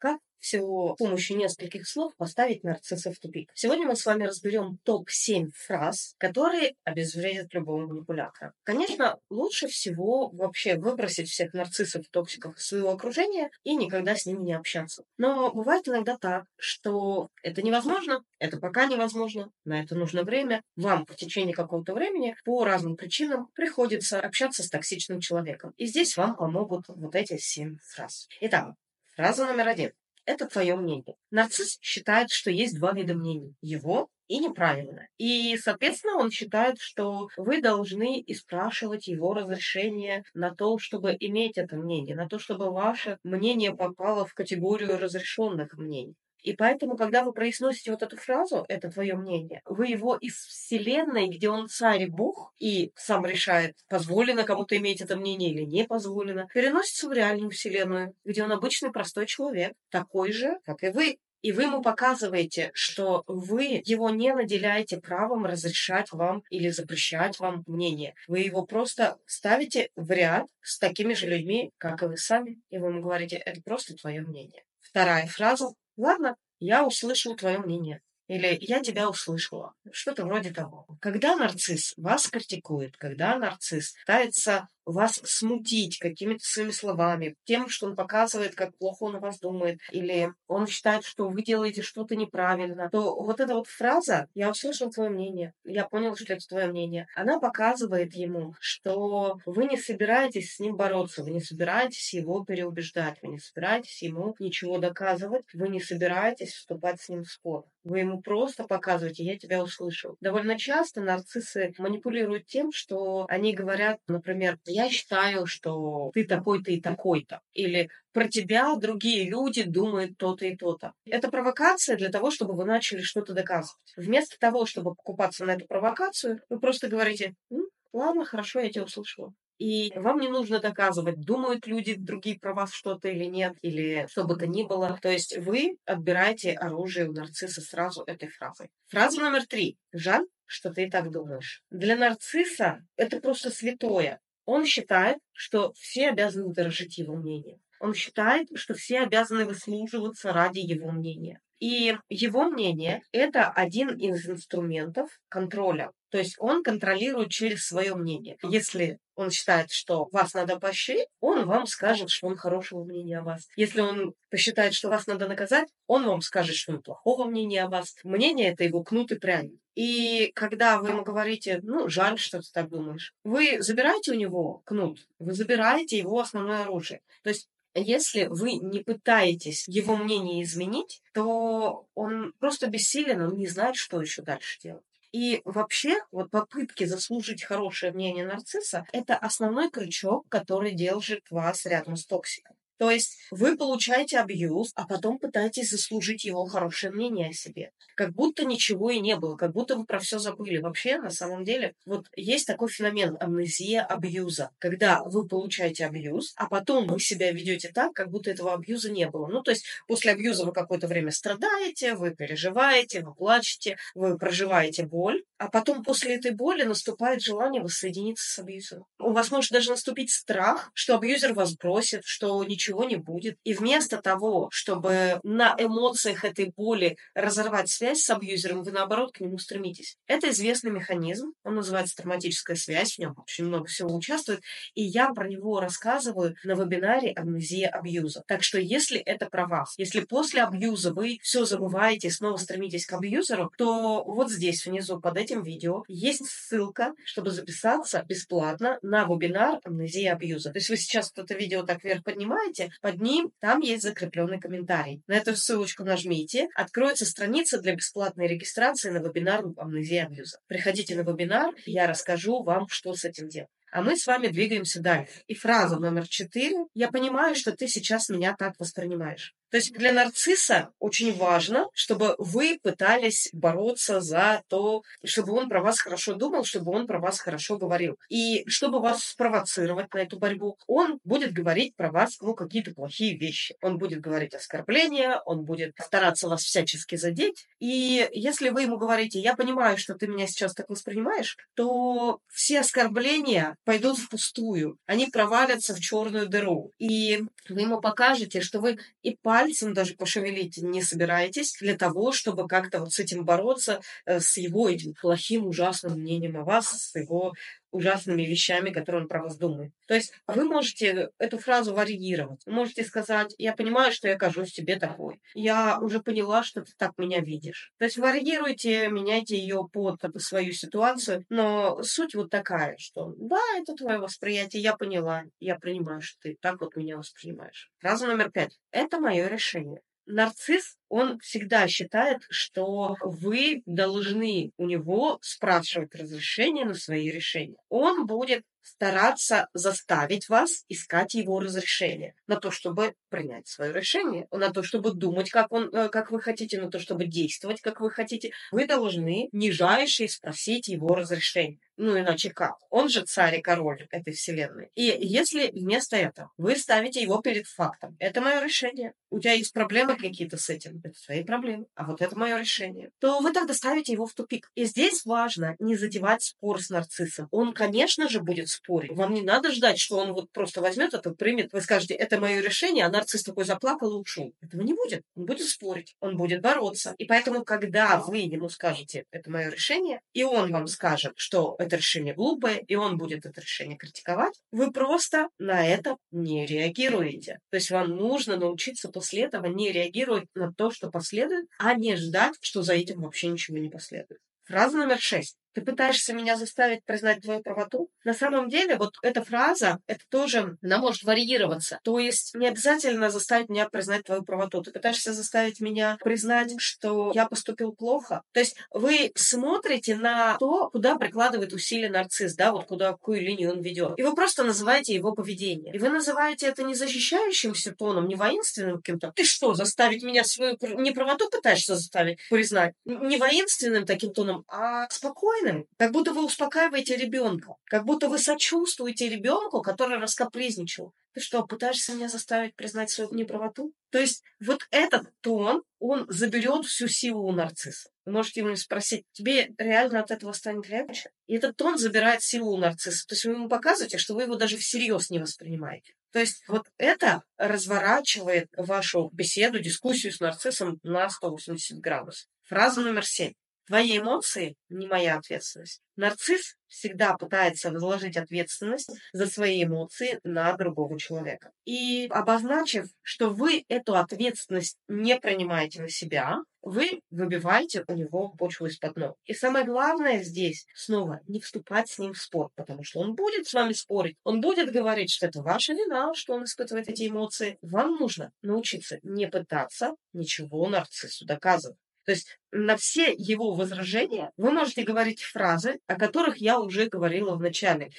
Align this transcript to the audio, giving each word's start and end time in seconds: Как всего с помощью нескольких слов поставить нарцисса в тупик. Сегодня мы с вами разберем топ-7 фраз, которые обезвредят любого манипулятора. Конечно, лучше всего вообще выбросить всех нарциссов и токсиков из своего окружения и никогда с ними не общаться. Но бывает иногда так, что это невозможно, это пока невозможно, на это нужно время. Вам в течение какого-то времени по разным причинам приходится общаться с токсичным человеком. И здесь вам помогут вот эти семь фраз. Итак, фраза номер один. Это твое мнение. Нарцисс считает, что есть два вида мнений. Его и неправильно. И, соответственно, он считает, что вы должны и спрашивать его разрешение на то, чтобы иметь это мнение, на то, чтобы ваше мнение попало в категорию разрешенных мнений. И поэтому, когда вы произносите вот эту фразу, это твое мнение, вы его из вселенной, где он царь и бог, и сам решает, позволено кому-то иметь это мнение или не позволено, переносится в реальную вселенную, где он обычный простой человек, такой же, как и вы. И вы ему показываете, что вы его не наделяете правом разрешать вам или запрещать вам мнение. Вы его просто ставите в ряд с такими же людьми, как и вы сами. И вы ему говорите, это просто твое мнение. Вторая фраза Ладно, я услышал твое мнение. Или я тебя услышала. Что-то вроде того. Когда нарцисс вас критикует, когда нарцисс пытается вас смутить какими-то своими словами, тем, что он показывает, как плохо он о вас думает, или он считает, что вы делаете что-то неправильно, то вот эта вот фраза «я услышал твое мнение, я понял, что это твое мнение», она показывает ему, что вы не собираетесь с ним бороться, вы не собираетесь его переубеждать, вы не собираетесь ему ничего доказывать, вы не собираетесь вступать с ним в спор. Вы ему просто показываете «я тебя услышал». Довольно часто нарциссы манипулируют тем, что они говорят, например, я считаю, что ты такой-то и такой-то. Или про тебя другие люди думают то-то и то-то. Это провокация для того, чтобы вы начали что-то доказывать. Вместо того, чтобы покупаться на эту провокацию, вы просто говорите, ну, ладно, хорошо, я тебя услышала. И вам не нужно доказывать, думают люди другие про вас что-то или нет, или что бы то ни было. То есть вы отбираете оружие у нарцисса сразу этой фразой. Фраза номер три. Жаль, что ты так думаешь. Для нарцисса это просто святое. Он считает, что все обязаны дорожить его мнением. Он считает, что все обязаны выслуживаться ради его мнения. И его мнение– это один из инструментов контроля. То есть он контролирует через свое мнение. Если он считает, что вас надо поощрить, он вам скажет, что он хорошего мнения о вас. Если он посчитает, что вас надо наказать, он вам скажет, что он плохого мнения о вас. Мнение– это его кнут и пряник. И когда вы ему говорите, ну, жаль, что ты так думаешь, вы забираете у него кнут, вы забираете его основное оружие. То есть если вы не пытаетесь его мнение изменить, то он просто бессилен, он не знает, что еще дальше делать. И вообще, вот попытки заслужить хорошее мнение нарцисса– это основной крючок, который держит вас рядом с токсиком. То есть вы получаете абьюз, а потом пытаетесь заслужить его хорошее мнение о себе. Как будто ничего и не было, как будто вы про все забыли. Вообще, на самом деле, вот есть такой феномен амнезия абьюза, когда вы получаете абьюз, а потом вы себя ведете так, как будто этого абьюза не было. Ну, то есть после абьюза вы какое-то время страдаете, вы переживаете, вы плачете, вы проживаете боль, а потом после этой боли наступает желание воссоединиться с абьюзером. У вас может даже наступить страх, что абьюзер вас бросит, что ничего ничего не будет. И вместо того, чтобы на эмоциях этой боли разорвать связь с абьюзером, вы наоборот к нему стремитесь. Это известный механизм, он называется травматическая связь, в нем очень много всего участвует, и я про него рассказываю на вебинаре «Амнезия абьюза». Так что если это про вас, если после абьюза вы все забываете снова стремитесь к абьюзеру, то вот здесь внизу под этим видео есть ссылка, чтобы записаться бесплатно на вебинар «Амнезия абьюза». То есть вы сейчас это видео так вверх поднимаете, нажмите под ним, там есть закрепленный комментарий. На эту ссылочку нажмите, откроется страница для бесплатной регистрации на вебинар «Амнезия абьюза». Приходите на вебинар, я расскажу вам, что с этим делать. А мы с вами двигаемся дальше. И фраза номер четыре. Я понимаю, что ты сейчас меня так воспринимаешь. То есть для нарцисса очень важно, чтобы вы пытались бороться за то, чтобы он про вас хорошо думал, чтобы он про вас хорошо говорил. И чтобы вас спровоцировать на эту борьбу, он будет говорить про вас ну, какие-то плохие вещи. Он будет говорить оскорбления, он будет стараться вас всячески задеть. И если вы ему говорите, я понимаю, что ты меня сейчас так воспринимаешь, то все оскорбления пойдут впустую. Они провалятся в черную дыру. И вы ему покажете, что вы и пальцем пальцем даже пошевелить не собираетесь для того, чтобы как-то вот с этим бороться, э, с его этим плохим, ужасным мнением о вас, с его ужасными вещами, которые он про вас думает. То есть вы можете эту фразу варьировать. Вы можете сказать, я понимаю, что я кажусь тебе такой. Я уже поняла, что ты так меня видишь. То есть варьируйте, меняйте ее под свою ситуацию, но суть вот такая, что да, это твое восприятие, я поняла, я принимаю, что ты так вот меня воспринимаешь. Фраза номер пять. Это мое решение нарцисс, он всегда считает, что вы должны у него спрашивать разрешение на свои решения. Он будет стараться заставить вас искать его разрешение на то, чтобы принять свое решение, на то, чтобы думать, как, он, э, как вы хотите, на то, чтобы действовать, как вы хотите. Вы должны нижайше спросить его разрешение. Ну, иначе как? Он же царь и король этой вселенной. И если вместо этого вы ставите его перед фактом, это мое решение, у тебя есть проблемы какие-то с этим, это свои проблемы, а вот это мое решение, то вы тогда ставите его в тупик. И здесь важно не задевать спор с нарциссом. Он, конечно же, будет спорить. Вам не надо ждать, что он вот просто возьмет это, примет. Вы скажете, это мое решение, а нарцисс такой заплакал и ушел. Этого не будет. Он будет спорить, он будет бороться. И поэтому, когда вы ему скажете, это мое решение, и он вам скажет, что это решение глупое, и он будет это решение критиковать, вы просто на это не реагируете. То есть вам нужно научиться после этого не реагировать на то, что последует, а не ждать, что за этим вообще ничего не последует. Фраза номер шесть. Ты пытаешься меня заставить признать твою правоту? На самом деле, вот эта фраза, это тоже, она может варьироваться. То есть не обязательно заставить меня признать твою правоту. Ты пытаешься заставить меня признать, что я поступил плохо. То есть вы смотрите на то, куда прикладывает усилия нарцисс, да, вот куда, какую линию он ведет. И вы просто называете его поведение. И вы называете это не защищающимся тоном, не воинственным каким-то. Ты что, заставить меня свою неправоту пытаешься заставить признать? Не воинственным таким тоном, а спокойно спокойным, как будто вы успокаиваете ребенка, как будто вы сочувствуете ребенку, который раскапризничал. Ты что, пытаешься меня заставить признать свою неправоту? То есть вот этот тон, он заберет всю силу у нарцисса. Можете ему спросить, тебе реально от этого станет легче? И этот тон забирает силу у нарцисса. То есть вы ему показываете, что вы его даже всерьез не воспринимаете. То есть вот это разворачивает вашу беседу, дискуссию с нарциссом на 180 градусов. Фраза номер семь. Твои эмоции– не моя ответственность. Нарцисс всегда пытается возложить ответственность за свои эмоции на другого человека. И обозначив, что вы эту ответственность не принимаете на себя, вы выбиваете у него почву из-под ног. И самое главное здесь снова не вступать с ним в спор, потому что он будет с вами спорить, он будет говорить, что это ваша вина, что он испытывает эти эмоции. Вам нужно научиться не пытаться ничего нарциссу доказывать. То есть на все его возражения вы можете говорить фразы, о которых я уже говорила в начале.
Как 0.00 0.18
всего 0.40 0.94
с 0.94 0.98
помощью 0.98 1.36
нескольких 1.36 1.86
слов 1.86 2.16
поставить 2.16 2.64
нарцисса 2.64 3.12
в 3.12 3.18
тупик. 3.18 3.50
Сегодня 3.54 3.86
мы 3.86 3.94
с 3.94 4.04
вами 4.04 4.24
разберем 4.24 4.78
топ-7 4.84 5.50
фраз, 5.54 6.14
которые 6.18 6.74
обезвредят 6.84 7.52
любого 7.52 7.86
манипулятора. 7.86 8.54
Конечно, 8.64 9.18
лучше 9.28 9.68
всего 9.68 10.30
вообще 10.30 10.76
выбросить 10.76 11.28
всех 11.28 11.52
нарциссов 11.52 12.02
и 12.02 12.08
токсиков 12.10 12.56
из 12.56 12.66
своего 12.66 12.90
окружения 12.90 13.50
и 13.62 13.76
никогда 13.76 14.16
с 14.16 14.26
ними 14.26 14.42
не 14.42 14.54
общаться. 14.54 15.04
Но 15.18 15.52
бывает 15.52 15.86
иногда 15.86 16.16
так, 16.16 16.44
что 16.56 17.28
это 17.42 17.62
невозможно, 17.62 18.22
это 18.38 18.58
пока 18.58 18.86
невозможно, 18.86 19.50
на 19.64 19.80
это 19.82 19.94
нужно 19.94 20.22
время. 20.22 20.62
Вам 20.76 21.04
в 21.06 21.14
течение 21.16 21.54
какого-то 21.54 21.92
времени 21.92 22.34
по 22.44 22.64
разным 22.64 22.96
причинам 22.96 23.48
приходится 23.54 24.20
общаться 24.20 24.62
с 24.62 24.70
токсичным 24.70 25.20
человеком. 25.20 25.74
И 25.76 25.84
здесь 25.84 26.16
вам 26.16 26.34
помогут 26.36 26.84
вот 26.88 27.14
эти 27.14 27.36
семь 27.36 27.76
фраз. 27.82 28.26
Итак, 28.40 28.74
фраза 29.14 29.46
номер 29.46 29.68
один. 29.68 29.92
Это 30.24 30.46
твое 30.46 30.76
мнение. 30.76 31.16
Нарцисс 31.30 31.78
считает, 31.80 32.30
что 32.30 32.50
есть 32.50 32.78
два 32.78 32.92
вида 32.92 33.14
мнений. 33.14 33.54
Его 33.60 34.08
и 34.28 34.38
неправильно. 34.38 35.08
И, 35.18 35.56
соответственно, 35.56 36.18
он 36.18 36.30
считает, 36.30 36.78
что 36.78 37.28
вы 37.36 37.60
должны 37.60 38.20
и 38.20 38.34
спрашивать 38.34 39.08
его 39.08 39.34
разрешение 39.34 40.22
на 40.34 40.54
то, 40.54 40.78
чтобы 40.78 41.16
иметь 41.18 41.58
это 41.58 41.76
мнение, 41.76 42.14
на 42.14 42.28
то, 42.28 42.38
чтобы 42.38 42.70
ваше 42.70 43.18
мнение 43.24 43.74
попало 43.74 44.24
в 44.24 44.34
категорию 44.34 44.98
разрешенных 44.98 45.72
мнений. 45.76 46.14
И 46.42 46.54
поэтому, 46.54 46.96
когда 46.96 47.22
вы 47.22 47.32
произносите 47.32 47.90
вот 47.90 48.02
эту 48.02 48.16
фразу, 48.16 48.64
это 48.68 48.90
твое 48.90 49.14
мнение, 49.14 49.62
вы 49.64 49.86
его 49.86 50.16
из 50.16 50.34
вселенной, 50.34 51.28
где 51.28 51.48
он 51.48 51.68
царь 51.68 52.02
и 52.02 52.06
бог, 52.06 52.52
и 52.58 52.92
сам 52.96 53.26
решает, 53.26 53.76
позволено 53.88 54.44
кому-то 54.44 54.76
иметь 54.76 55.00
это 55.00 55.16
мнение 55.16 55.50
или 55.50 55.64
не 55.64 55.84
позволено, 55.84 56.48
переносится 56.52 57.08
в 57.08 57.12
реальную 57.12 57.50
вселенную, 57.50 58.14
где 58.24 58.42
он 58.42 58.52
обычный 58.52 58.90
простой 58.90 59.26
человек, 59.26 59.74
такой 59.90 60.32
же, 60.32 60.58
как 60.64 60.82
и 60.82 60.90
вы. 60.90 61.18
И 61.42 61.52
вы 61.52 61.62
ему 61.62 61.80
показываете, 61.80 62.70
что 62.74 63.24
вы 63.26 63.80
его 63.84 64.10
не 64.10 64.34
наделяете 64.34 65.00
правом 65.00 65.46
разрешать 65.46 66.12
вам 66.12 66.42
или 66.50 66.68
запрещать 66.68 67.38
вам 67.38 67.64
мнение. 67.66 68.14
Вы 68.28 68.40
его 68.40 68.66
просто 68.66 69.16
ставите 69.24 69.88
в 69.96 70.10
ряд 70.10 70.46
с 70.60 70.78
такими 70.78 71.14
же 71.14 71.26
людьми, 71.26 71.70
как 71.78 72.02
и 72.02 72.06
вы 72.06 72.18
сами. 72.18 72.60
И 72.68 72.78
вы 72.78 72.88
ему 72.88 73.00
говорите, 73.00 73.36
это 73.36 73.62
просто 73.62 73.94
твое 73.94 74.20
мнение. 74.20 74.64
Вторая 74.80 75.26
фраза 75.26 75.68
Ладно, 76.00 76.36
я 76.60 76.86
услышал 76.86 77.36
твое 77.36 77.58
мнение. 77.58 78.00
Или 78.26 78.56
я 78.60 78.80
тебя 78.80 79.10
услышала. 79.10 79.74
Что-то 79.92 80.24
вроде 80.24 80.50
того. 80.50 80.86
Когда 81.00 81.36
нарцисс 81.36 81.92
вас 81.98 82.26
критикует, 82.28 82.96
когда 82.96 83.36
нарцисс 83.36 83.94
пытается 84.06 84.68
вас 84.90 85.20
смутить 85.24 85.98
какими-то 85.98 86.44
своими 86.44 86.70
словами, 86.70 87.36
тем, 87.44 87.68
что 87.68 87.86
он 87.86 87.96
показывает, 87.96 88.54
как 88.54 88.76
плохо 88.76 89.04
он 89.04 89.16
о 89.16 89.20
вас 89.20 89.38
думает, 89.38 89.80
или 89.90 90.32
он 90.46 90.66
считает, 90.66 91.04
что 91.04 91.28
вы 91.28 91.42
делаете 91.42 91.82
что-то 91.82 92.16
неправильно, 92.16 92.88
то 92.90 93.14
вот 93.20 93.40
эта 93.40 93.54
вот 93.54 93.66
фраза 93.66 94.28
«я 94.34 94.50
услышал 94.50 94.90
твое 94.90 95.10
мнение, 95.10 95.54
я 95.64 95.84
понял, 95.86 96.16
что 96.16 96.32
это 96.32 96.46
твое 96.46 96.66
мнение», 96.66 97.06
она 97.14 97.38
показывает 97.38 98.14
ему, 98.14 98.54
что 98.60 99.38
вы 99.46 99.66
не 99.66 99.76
собираетесь 99.76 100.54
с 100.54 100.60
ним 100.60 100.76
бороться, 100.76 101.22
вы 101.22 101.30
не 101.30 101.40
собираетесь 101.40 102.12
его 102.12 102.44
переубеждать, 102.44 103.18
вы 103.22 103.28
не 103.28 103.38
собираетесь 103.38 104.02
ему 104.02 104.34
ничего 104.38 104.78
доказывать, 104.78 105.44
вы 105.52 105.68
не 105.68 105.80
собираетесь 105.80 106.54
вступать 106.54 107.00
с 107.00 107.08
ним 107.08 107.24
в 107.24 107.30
спор. 107.30 107.64
Вы 107.82 108.00
ему 108.00 108.20
просто 108.20 108.64
показываете 108.64 109.24
«я 109.24 109.38
тебя 109.38 109.62
услышал». 109.62 110.16
Довольно 110.20 110.58
часто 110.58 111.00
нарциссы 111.00 111.72
манипулируют 111.78 112.46
тем, 112.46 112.72
что 112.72 113.26
они 113.28 113.54
говорят, 113.54 114.00
например, 114.06 114.58
я 114.66 114.79
считаю, 114.88 115.46
что 115.46 116.10
ты 116.14 116.24
такой-то 116.24 116.70
и 116.70 116.80
такой-то. 116.80 117.40
Или 117.52 117.90
про 118.12 118.28
тебя 118.28 118.74
другие 118.76 119.28
люди 119.28 119.62
думают 119.62 120.16
то-то 120.16 120.46
и 120.46 120.56
то-то. 120.56 120.94
Это 121.04 121.30
провокация 121.30 121.96
для 121.96 122.08
того, 122.08 122.30
чтобы 122.30 122.54
вы 122.54 122.64
начали 122.64 123.02
что-то 123.02 123.34
доказывать. 123.34 123.92
Вместо 123.96 124.38
того, 124.38 124.66
чтобы 124.66 124.94
покупаться 124.94 125.44
на 125.44 125.52
эту 125.52 125.66
провокацию, 125.66 126.40
вы 126.48 126.58
просто 126.58 126.88
говорите, 126.88 127.34
ну, 127.50 127.68
ладно, 127.92 128.24
хорошо, 128.24 128.60
я 128.60 128.70
тебя 128.70 128.84
услышала. 128.84 129.32
И 129.60 129.92
вам 129.94 130.20
не 130.20 130.28
нужно 130.28 130.58
доказывать, 130.58 131.20
думают 131.20 131.66
люди 131.66 131.94
другие 131.94 132.38
про 132.40 132.54
вас 132.54 132.72
что-то 132.72 133.08
или 133.08 133.26
нет, 133.26 133.52
или 133.60 134.06
что 134.10 134.24
бы 134.24 134.34
то 134.36 134.46
ни 134.46 134.62
было. 134.62 134.98
То 135.02 135.10
есть 135.10 135.36
вы 135.36 135.76
отбираете 135.84 136.52
оружие 136.52 137.10
у 137.10 137.12
нарцисса 137.12 137.60
сразу 137.60 138.02
этой 138.06 138.28
фразой. 138.30 138.70
Фраза 138.86 139.20
номер 139.20 139.46
три. 139.46 139.76
Жаль, 139.92 140.24
что 140.46 140.72
ты 140.72 140.88
так 140.90 141.10
думаешь. 141.10 141.62
Для 141.70 141.94
нарцисса 141.94 142.80
это 142.96 143.20
просто 143.20 143.50
святое. 143.50 144.18
Он 144.44 144.64
считает, 144.64 145.18
что 145.32 145.72
все 145.74 146.10
обязаны 146.10 146.52
дорожить 146.52 146.98
его 146.98 147.14
мнением. 147.14 147.60
Он 147.80 147.94
считает, 147.94 148.48
что 148.54 148.74
все 148.74 149.00
обязаны 149.00 149.44
выслуживаться 149.46 150.32
ради 150.32 150.58
его 150.58 150.90
мнения. 150.90 151.40
И 151.60 151.94
его 152.08 152.44
мнение– 152.44 153.02
это 153.12 153.48
один 153.50 153.90
из 153.90 154.26
инструментов 154.28 155.10
контроля. 155.28 155.90
То 156.10 156.18
есть 156.18 156.36
он 156.38 156.62
контролирует 156.62 157.30
через 157.30 157.66
свое 157.66 157.94
мнение. 157.94 158.38
Если 158.42 158.98
он 159.14 159.30
считает, 159.30 159.70
что 159.70 160.08
вас 160.10 160.32
надо 160.32 160.58
поощрить, 160.58 161.06
он 161.20 161.44
вам 161.44 161.66
скажет, 161.66 162.08
что 162.08 162.28
он 162.28 162.36
хорошего 162.36 162.82
мнения 162.84 163.18
о 163.18 163.24
вас. 163.24 163.46
Если 163.56 163.80
он 163.80 164.14
посчитает, 164.30 164.72
что 164.72 164.88
вас 164.88 165.06
надо 165.06 165.28
наказать, 165.28 165.68
он 165.86 166.06
вам 166.06 166.22
скажет, 166.22 166.56
что 166.56 166.72
он 166.72 166.82
плохого 166.82 167.26
мнения 167.26 167.62
о 167.62 167.68
вас. 167.68 167.94
Мнение– 168.04 168.52
это 168.52 168.64
его 168.64 168.82
кнут 168.82 169.12
и 169.12 169.18
пряник. 169.18 169.60
И 169.80 170.30
когда 170.34 170.78
вы 170.78 170.90
ему 170.90 171.04
говорите, 171.04 171.60
ну, 171.62 171.88
жаль, 171.88 172.18
что 172.18 172.42
ты 172.42 172.48
так 172.52 172.68
думаешь, 172.68 173.14
вы 173.24 173.62
забираете 173.62 174.12
у 174.12 174.14
него 174.14 174.60
кнут, 174.66 175.08
вы 175.18 175.32
забираете 175.32 175.96
его 175.96 176.20
основное 176.20 176.64
оружие. 176.64 177.00
То 177.22 177.30
есть 177.30 177.48
если 177.74 178.26
вы 178.26 178.56
не 178.56 178.80
пытаетесь 178.80 179.66
его 179.68 179.96
мнение 179.96 180.42
изменить, 180.42 181.00
то 181.14 181.86
он 181.94 182.34
просто 182.40 182.66
бессилен, 182.66 183.22
он 183.22 183.38
не 183.38 183.46
знает, 183.46 183.76
что 183.76 184.02
еще 184.02 184.20
дальше 184.20 184.60
делать. 184.62 184.84
И 185.12 185.40
вообще, 185.46 185.96
вот 186.12 186.30
попытки 186.30 186.84
заслужить 186.84 187.42
хорошее 187.42 187.92
мнение 187.92 188.26
нарцисса– 188.26 188.84
это 188.92 189.16
основной 189.16 189.70
крючок, 189.70 190.26
который 190.28 190.72
держит 190.72 191.24
вас 191.30 191.64
рядом 191.64 191.96
с 191.96 192.04
токсиком. 192.04 192.54
То 192.80 192.90
есть 192.90 193.18
вы 193.30 193.58
получаете 193.58 194.18
абьюз, 194.18 194.72
а 194.74 194.86
потом 194.86 195.18
пытаетесь 195.18 195.68
заслужить 195.68 196.24
его 196.24 196.46
хорошее 196.46 196.90
мнение 196.90 197.28
о 197.28 197.32
себе. 197.34 197.72
Как 197.94 198.14
будто 198.14 198.46
ничего 198.46 198.90
и 198.90 199.00
не 199.00 199.16
было, 199.16 199.36
как 199.36 199.52
будто 199.52 199.76
вы 199.76 199.84
про 199.84 199.98
все 199.98 200.18
забыли. 200.18 200.62
Вообще, 200.62 200.96
на 200.96 201.10
самом 201.10 201.44
деле, 201.44 201.74
вот 201.84 202.06
есть 202.16 202.46
такой 202.46 202.70
феномен 202.70 203.18
амнезия 203.20 203.82
абьюза, 203.82 204.52
когда 204.58 205.02
вы 205.04 205.28
получаете 205.28 205.84
абьюз, 205.84 206.32
а 206.36 206.48
потом 206.48 206.86
вы 206.86 207.00
себя 207.00 207.30
ведете 207.32 207.68
так, 207.68 207.92
как 207.92 208.10
будто 208.10 208.30
этого 208.30 208.54
абьюза 208.54 208.90
не 208.90 209.06
было. 209.10 209.26
Ну, 209.26 209.42
то 209.42 209.50
есть 209.50 209.66
после 209.86 210.12
абьюза 210.12 210.46
вы 210.46 210.52
какое-то 210.52 210.86
время 210.86 211.10
страдаете, 211.10 211.94
вы 211.94 212.14
переживаете, 212.14 213.02
вы 213.02 213.14
плачете, 213.14 213.76
вы 213.94 214.16
проживаете 214.16 214.86
боль, 214.86 215.22
а 215.36 215.50
потом 215.50 215.82
после 215.82 216.14
этой 216.14 216.30
боли 216.30 216.62
наступает 216.62 217.20
желание 217.20 217.60
воссоединиться 217.60 218.26
с 218.26 218.38
абьюзером. 218.38 218.86
У 218.98 219.12
вас 219.12 219.30
может 219.30 219.52
даже 219.52 219.68
наступить 219.68 220.10
страх, 220.10 220.70
что 220.72 220.96
абьюзер 220.96 221.34
вас 221.34 221.54
бросит, 221.54 222.04
что 222.06 222.42
ничего 222.44 222.69
ничего 222.70 222.84
не 222.84 222.96
будет. 222.96 223.36
И 223.44 223.52
вместо 223.52 224.00
того, 224.00 224.48
чтобы 224.52 225.20
на 225.22 225.54
эмоциях 225.58 226.24
этой 226.24 226.52
боли 226.56 226.96
разорвать 227.14 227.68
связь 227.68 228.02
с 228.02 228.10
абьюзером, 228.10 228.62
вы 228.62 228.70
наоборот 228.70 229.12
к 229.12 229.20
нему 229.20 229.38
стремитесь. 229.38 229.96
Это 230.06 230.30
известный 230.30 230.70
механизм, 230.70 231.32
он 231.44 231.56
называется 231.56 231.96
травматическая 231.96 232.56
связь, 232.56 232.94
в 232.94 232.98
нем 232.98 233.14
очень 233.16 233.44
много 233.44 233.66
всего 233.66 233.94
участвует, 233.94 234.40
и 234.74 234.82
я 234.82 235.12
про 235.12 235.28
него 235.28 235.60
рассказываю 235.60 236.36
на 236.44 236.52
вебинаре 236.52 237.12
«Амнезия 237.12 237.68
абьюза». 237.68 238.22
Так 238.26 238.42
что 238.42 238.58
если 238.58 238.98
это 238.98 239.26
про 239.26 239.46
вас, 239.46 239.74
если 239.76 240.00
после 240.00 240.42
абьюза 240.42 240.92
вы 240.92 241.18
все 241.22 241.44
забываете 241.44 242.10
снова 242.10 242.36
стремитесь 242.36 242.86
к 242.86 242.92
абьюзеру, 242.92 243.52
то 243.58 244.04
вот 244.04 244.30
здесь 244.30 244.64
внизу 244.64 245.00
под 245.00 245.16
этим 245.16 245.42
видео 245.42 245.82
есть 245.88 246.26
ссылка, 246.26 246.94
чтобы 247.04 247.30
записаться 247.30 248.04
бесплатно 248.08 248.78
на 248.82 249.04
вебинар 249.04 249.58
«Амнезия 249.64 250.12
абьюза». 250.12 250.50
То 250.52 250.58
есть 250.58 250.70
вы 250.70 250.76
сейчас 250.76 251.12
это 251.16 251.34
видео 251.34 251.62
так 251.62 251.82
вверх 251.82 252.04
поднимаете, 252.04 252.59
нажмите 252.60 252.80
под 252.80 253.00
ним, 253.00 253.32
там 253.40 253.60
есть 253.60 253.82
закрепленный 253.82 254.40
комментарий. 254.40 255.02
На 255.06 255.14
эту 255.14 255.36
ссылочку 255.36 255.84
нажмите, 255.84 256.48
откроется 256.54 257.06
страница 257.06 257.60
для 257.60 257.74
бесплатной 257.74 258.26
регистрации 258.26 258.90
на 258.90 258.98
вебинар 258.98 259.44
«Амнезия 259.56 260.06
абьюза». 260.06 260.38
Приходите 260.46 260.94
на 260.96 261.00
вебинар, 261.00 261.54
я 261.66 261.86
расскажу 261.86 262.42
вам, 262.42 262.68
что 262.68 262.94
с 262.94 263.04
этим 263.04 263.28
делать. 263.28 263.50
А 263.72 263.82
мы 263.82 263.96
с 263.96 264.06
вами 264.06 264.26
двигаемся 264.26 264.80
дальше. 264.80 265.22
И 265.28 265.34
фраза 265.34 265.78
номер 265.78 266.08
четыре. 266.08 266.56
Я 266.74 266.88
понимаю, 266.88 267.36
что 267.36 267.52
ты 267.52 267.68
сейчас 267.68 268.08
меня 268.08 268.34
так 268.36 268.54
воспринимаешь. 268.58 269.34
То 269.50 269.56
есть 269.56 269.72
для 269.72 269.92
нарцисса 269.92 270.70
очень 270.78 271.14
важно, 271.16 271.68
чтобы 271.74 272.14
вы 272.18 272.58
пытались 272.62 273.28
бороться 273.32 274.00
за 274.00 274.42
то, 274.48 274.82
чтобы 275.04 275.32
он 275.32 275.48
про 275.48 275.60
вас 275.60 275.80
хорошо 275.80 276.14
думал, 276.14 276.44
чтобы 276.44 276.72
он 276.72 276.86
про 276.86 277.00
вас 277.00 277.20
хорошо 277.20 277.56
говорил. 277.56 277.98
И 278.08 278.48
чтобы 278.48 278.80
вас 278.80 279.04
спровоцировать 279.04 279.92
на 279.92 279.98
эту 279.98 280.18
борьбу, 280.18 280.56
он 280.66 281.00
будет 281.04 281.32
говорить 281.32 281.74
про 281.74 281.90
вас 281.90 282.18
ну, 282.20 282.34
какие-то 282.34 282.72
плохие 282.72 283.16
вещи. 283.16 283.56
Он 283.60 283.78
будет 283.78 284.00
говорить 284.00 284.34
оскорбления, 284.34 285.20
он 285.26 285.44
будет 285.44 285.74
стараться 285.80 286.28
вас 286.28 286.42
всячески 286.42 286.94
задеть. 286.94 287.46
И 287.58 288.08
если 288.12 288.50
вы 288.50 288.62
ему 288.62 288.78
говорите, 288.78 289.18
я 289.18 289.34
понимаю, 289.34 289.78
что 289.78 289.94
ты 289.94 290.06
меня 290.06 290.26
сейчас 290.26 290.54
так 290.54 290.68
воспринимаешь, 290.68 291.36
то 291.54 292.20
все 292.28 292.60
оскорбления 292.60 293.56
пойдут 293.64 293.98
впустую. 293.98 294.78
Они 294.86 295.06
провалятся 295.06 295.74
в 295.74 295.80
черную 295.80 296.28
дыру. 296.28 296.70
И 296.78 297.24
вы 297.48 297.60
ему 297.62 297.80
покажете, 297.80 298.40
что 298.40 298.60
вы 298.60 298.78
и 299.02 299.16
пальцем 299.22 299.39
пальцем 299.40 299.72
даже 299.74 299.94
пошевелить 299.94 300.58
не 300.58 300.82
собираетесь 300.82 301.54
для 301.60 301.76
того, 301.76 302.12
чтобы 302.12 302.46
как-то 302.46 302.80
вот 302.80 302.92
с 302.92 302.98
этим 302.98 303.24
бороться, 303.24 303.80
э, 304.06 304.20
с 304.20 304.36
его 304.36 304.68
этим 304.68 304.94
плохим, 305.00 305.46
ужасным 305.46 305.94
мнением 305.98 306.36
о 306.36 306.44
вас, 306.44 306.68
с 306.68 306.94
его 306.94 307.32
ужасными 307.70 308.22
вещами, 308.22 308.70
которые 308.70 309.02
он 309.02 309.08
про 309.08 309.22
вас 309.22 309.36
думает. 309.36 309.72
То 309.86 309.94
есть 309.94 310.12
вы 310.26 310.44
можете 310.44 311.10
эту 311.18 311.38
фразу 311.38 311.74
варьировать. 311.74 312.42
Вы 312.46 312.52
можете 312.52 312.84
сказать, 312.84 313.34
я 313.38 313.54
понимаю, 313.54 313.92
что 313.92 314.08
я 314.08 314.16
кажусь 314.16 314.52
тебе 314.52 314.76
такой. 314.76 315.20
Я 315.34 315.78
уже 315.80 316.00
поняла, 316.00 316.42
что 316.42 316.62
ты 316.62 316.72
так 316.76 316.98
меня 316.98 317.20
видишь. 317.20 317.72
То 317.78 317.84
есть 317.84 317.98
варьируйте, 317.98 318.88
меняйте 318.88 319.36
ее 319.36 319.68
под 319.72 320.00
свою 320.22 320.52
ситуацию, 320.52 321.24
но 321.28 321.82
суть 321.82 322.14
вот 322.14 322.30
такая, 322.30 322.76
что 322.78 323.14
да, 323.18 323.40
это 323.56 323.74
твое 323.74 323.98
восприятие, 323.98 324.62
я 324.62 324.76
поняла, 324.76 325.24
я 325.38 325.56
принимаю, 325.56 326.00
что 326.00 326.18
ты 326.20 326.36
так 326.40 326.60
вот 326.60 326.76
меня 326.76 326.96
воспринимаешь. 326.96 327.70
Фраза 327.78 328.06
номер 328.06 328.30
пять. 328.30 328.58
Это 328.70 329.00
мое 329.00 329.26
решение 329.28 329.80
нарцисс, 330.10 330.76
он 330.90 331.20
всегда 331.20 331.68
считает, 331.68 332.22
что 332.28 332.96
вы 333.00 333.62
должны 333.64 334.52
у 334.58 334.66
него 334.66 335.18
спрашивать 335.22 335.94
разрешение 335.94 336.64
на 336.66 336.74
свои 336.74 337.10
решения. 337.10 337.56
Он 337.68 338.06
будет 338.06 338.44
стараться 338.62 339.48
заставить 339.54 340.28
вас 340.28 340.64
искать 340.68 341.14
его 341.14 341.40
разрешение 341.40 342.14
на 342.26 342.36
то, 342.36 342.50
чтобы 342.50 342.94
принять 343.08 343.46
свое 343.46 343.72
решение, 343.72 344.26
на 344.30 344.50
то, 344.50 344.62
чтобы 344.62 344.92
думать, 344.92 345.30
как, 345.30 345.52
он, 345.52 345.74
э, 345.74 345.88
как 345.88 346.10
вы 346.10 346.20
хотите, 346.20 346.60
на 346.60 346.70
то, 346.70 346.78
чтобы 346.78 347.06
действовать, 347.06 347.60
как 347.60 347.80
вы 347.80 347.90
хотите. 347.90 348.32
Вы 348.52 348.66
должны 348.66 349.28
нижайше 349.32 350.08
спросить 350.08 350.68
его 350.68 350.94
разрешение. 350.94 351.60
Ну, 351.76 351.98
иначе 351.98 352.30
как? 352.30 352.56
Он 352.68 352.90
же 352.90 353.02
царь 353.06 353.38
и 353.38 353.42
король 353.42 353.86
этой 353.90 354.12
вселенной. 354.12 354.70
И 354.74 354.82
если 355.00 355.50
вместо 355.50 355.96
этого 355.96 356.30
вы 356.36 356.56
ставите 356.56 357.00
его 357.00 357.22
перед 357.22 357.46
фактом, 357.46 357.96
это 357.98 358.20
мое 358.20 358.44
решение, 358.44 358.92
у 359.08 359.18
тебя 359.18 359.32
есть 359.32 359.54
проблемы 359.54 359.96
какие-то 359.96 360.36
с 360.36 360.50
этим, 360.50 360.79
это 360.84 360.98
свои 360.98 361.24
проблемы, 361.24 361.66
а 361.74 361.84
вот 361.84 362.00
это 362.00 362.16
мое 362.18 362.38
решение, 362.38 362.90
то 362.98 363.20
вы 363.20 363.32
тогда 363.32 363.54
ставите 363.54 363.92
его 363.92 364.06
в 364.06 364.14
тупик. 364.14 364.50
И 364.54 364.64
здесь 364.64 365.04
важно 365.04 365.56
не 365.58 365.76
задевать 365.76 366.22
спор 366.22 366.62
с 366.62 366.70
нарциссом. 366.70 367.28
Он, 367.30 367.52
конечно 367.52 368.08
же, 368.08 368.20
будет 368.20 368.48
спорить. 368.48 368.92
Вам 368.92 369.14
не 369.14 369.22
надо 369.22 369.50
ждать, 369.50 369.78
что 369.78 369.96
он 369.96 370.12
вот 370.12 370.30
просто 370.32 370.60
возьмет 370.60 370.94
это, 370.94 371.10
примет. 371.10 371.52
Вы 371.52 371.60
скажете, 371.60 371.94
это 371.94 372.20
мое 372.20 372.40
решение, 372.40 372.84
а 372.84 372.90
нарцисс 372.90 373.22
такой 373.22 373.44
заплакал 373.44 373.90
и 373.90 374.00
ушел. 374.00 374.32
Этого 374.40 374.62
не 374.62 374.74
будет. 374.74 375.02
Он 375.14 375.26
будет 375.26 375.46
спорить, 375.46 375.96
он 376.00 376.16
будет 376.16 376.40
бороться. 376.40 376.94
И 376.98 377.04
поэтому, 377.04 377.44
когда 377.44 377.98
вы 377.98 378.18
ему 378.18 378.48
скажете, 378.48 379.04
это 379.10 379.30
мое 379.30 379.48
решение, 379.48 380.00
и 380.12 380.22
он 380.22 380.52
вам 380.52 380.66
скажет, 380.66 381.12
что 381.16 381.56
это 381.58 381.76
решение 381.76 382.14
глупое, 382.14 382.60
и 382.66 382.74
он 382.74 382.96
будет 382.96 383.26
это 383.26 383.40
решение 383.40 383.76
критиковать, 383.76 384.34
вы 384.50 384.72
просто 384.72 385.28
на 385.38 385.66
это 385.66 385.96
не 386.10 386.46
реагируете. 386.46 387.38
То 387.50 387.56
есть 387.56 387.70
вам 387.70 387.96
нужно 387.96 388.36
научиться 388.36 388.88
после 388.88 389.22
этого 389.22 389.46
не 389.46 389.72
реагировать 389.72 390.26
на 390.34 390.52
то, 390.52 390.69
что 390.70 390.90
последует, 390.90 391.46
а 391.58 391.74
не 391.74 391.96
ждать, 391.96 392.36
что 392.40 392.62
за 392.62 392.74
этим 392.74 393.00
вообще 393.00 393.28
ничего 393.28 393.58
не 393.58 393.68
последует. 393.68 394.20
Фраза 394.44 394.78
номер 394.78 394.98
шесть. 394.98 395.39
Ты 395.52 395.62
пытаешься 395.62 396.12
меня 396.12 396.36
заставить 396.36 396.84
признать 396.84 397.22
твою 397.22 397.40
правоту? 397.40 397.90
На 398.04 398.14
самом 398.14 398.48
деле, 398.48 398.76
вот 398.76 398.94
эта 399.02 399.24
фраза, 399.24 399.78
это 399.86 400.04
тоже, 400.08 400.56
она 400.62 400.78
может 400.78 401.02
варьироваться. 401.02 401.80
То 401.82 401.98
есть 401.98 402.34
не 402.34 402.46
обязательно 402.46 403.10
заставить 403.10 403.48
меня 403.48 403.68
признать 403.68 404.04
твою 404.04 404.22
правоту. 404.22 404.62
Ты 404.62 404.70
пытаешься 404.70 405.12
заставить 405.12 405.60
меня 405.60 405.98
признать, 406.02 406.54
что 406.58 407.12
я 407.14 407.26
поступил 407.26 407.72
плохо. 407.72 408.22
То 408.32 408.40
есть 408.40 408.56
вы 408.72 409.12
смотрите 409.16 409.96
на 409.96 410.36
то, 410.38 410.70
куда 410.70 410.96
прикладывает 410.96 411.52
усилия 411.52 411.90
нарцисс, 411.90 412.34
да, 412.34 412.52
вот 412.52 412.66
куда, 412.66 412.92
какую 412.92 413.20
линию 413.20 413.52
он 413.52 413.60
ведет. 413.60 413.98
И 413.98 414.02
вы 414.02 414.14
просто 414.14 414.44
называете 414.44 414.94
его 414.94 415.12
поведение. 415.12 415.74
И 415.74 415.78
вы 415.78 415.88
называете 415.88 416.46
это 416.46 416.62
не 416.62 416.74
защищающимся 416.74 417.72
тоном, 417.72 418.08
не 418.08 418.14
воинственным 418.14 418.76
каким-то. 418.76 419.12
Ты 419.14 419.24
что, 419.24 419.54
заставить 419.54 420.02
меня 420.02 420.24
свою 420.24 420.56
неправоту 420.60 421.28
пытаешься 421.28 421.74
заставить 421.74 422.18
признать? 422.28 422.74
Не 422.84 423.16
воинственным 423.16 423.86
таким 423.86 424.12
тоном, 424.12 424.44
а 424.48 424.88
спокойно 424.90 425.39
спокойным, 425.40 425.66
как 425.78 425.92
будто 425.92 426.12
вы 426.12 426.24
успокаиваете 426.24 426.96
ребенка, 426.96 427.54
как 427.64 427.84
будто 427.84 428.08
вы 428.08 428.18
сочувствуете 428.18 429.08
ребенку, 429.08 429.62
который 429.62 429.98
раскапризничал. 429.98 430.94
Ты 431.12 431.20
что, 431.20 431.44
пытаешься 431.44 431.94
меня 431.94 432.08
заставить 432.08 432.54
признать 432.54 432.90
свою 432.90 433.12
неправоту? 433.12 433.72
То 433.90 433.98
есть 433.98 434.22
вот 434.38 434.66
этот 434.70 435.08
тон, 435.20 435.62
он 435.80 436.06
заберет 436.08 436.66
всю 436.66 436.86
силу 436.86 437.26
у 437.26 437.32
нарцисса. 437.32 437.90
Можете 438.06 438.40
ему 438.40 438.54
спросить, 438.56 439.04
тебе 439.12 439.50
реально 439.58 440.00
от 440.00 440.12
этого 440.12 440.32
станет 440.32 440.68
легче? 440.68 441.10
И 441.26 441.34
этот 441.34 441.56
тон 441.56 441.78
забирает 441.78 442.22
силу 442.22 442.52
у 442.52 442.56
нарцисса. 442.56 443.06
То 443.08 443.14
есть 443.14 443.24
вы 443.24 443.32
ему 443.32 443.48
показываете, 443.48 443.98
что 443.98 444.14
вы 444.14 444.22
его 444.22 444.36
даже 444.36 444.56
всерьез 444.56 445.10
не 445.10 445.18
воспринимаете. 445.18 445.94
То 446.12 446.20
есть 446.20 446.44
вот 446.48 446.66
это 446.78 447.22
разворачивает 447.36 448.48
вашу 448.56 449.10
беседу, 449.12 449.58
дискуссию 449.58 450.12
с 450.12 450.20
нарциссом 450.20 450.78
на 450.82 451.08
180 451.08 451.78
градусов. 451.78 452.28
Фраза 452.42 452.80
номер 452.80 453.04
семь. 453.04 453.32
Твои 453.70 453.98
эмоции– 453.98 454.56
не 454.68 454.88
моя 454.88 455.16
ответственность. 455.16 455.80
Нарцисс 455.94 456.56
всегда 456.66 457.14
пытается 457.16 457.70
возложить 457.70 458.16
ответственность 458.16 458.90
за 459.12 459.28
свои 459.28 459.62
эмоции 459.62 460.18
на 460.24 460.52
другого 460.56 460.98
человека. 460.98 461.52
И 461.66 462.08
обозначив, 462.10 462.88
что 463.02 463.30
вы 463.30 463.64
эту 463.68 463.94
ответственность 463.94 464.76
не 464.88 465.16
принимаете 465.20 465.82
на 465.82 465.88
себя, 465.88 466.38
вы 466.62 467.00
выбиваете 467.10 467.84
у 467.86 467.94
него 467.94 468.30
почву 468.30 468.66
из-под 468.66 468.96
ног. 468.96 469.16
И 469.24 469.34
самое 469.34 469.64
главное 469.64 470.24
здесь 470.24 470.66
снова 470.74 471.20
не 471.28 471.38
вступать 471.38 471.88
с 471.88 472.00
ним 472.00 472.12
в 472.12 472.20
спор, 472.20 472.50
потому 472.56 472.82
что 472.82 472.98
он 472.98 473.14
будет 473.14 473.46
с 473.46 473.54
вами 473.54 473.72
спорить, 473.72 474.16
он 474.24 474.40
будет 474.40 474.72
говорить, 474.72 475.12
что 475.12 475.26
это 475.26 475.42
ваша 475.42 475.74
вина, 475.74 476.12
что 476.14 476.34
он 476.34 476.42
испытывает 476.42 476.88
эти 476.88 477.06
эмоции. 477.06 477.56
Вам 477.62 477.98
нужно 478.00 478.32
научиться 478.42 478.98
не 479.04 479.28
пытаться 479.28 479.94
ничего 480.12 480.68
нарциссу 480.68 481.24
доказывать. 481.24 481.78
То 482.04 482.12
есть 482.12 482.38
на 482.50 482.76
все 482.76 483.12
его 483.16 483.54
возражения 483.54 484.32
вы 484.36 484.50
можете 484.52 484.82
говорить 484.82 485.22
фразы, 485.22 485.80
о 485.86 485.96
которых 485.96 486.38
я 486.38 486.60
уже 486.60 486.86
говорила 486.86 487.34
в 487.36 487.40
начале. 487.40 487.88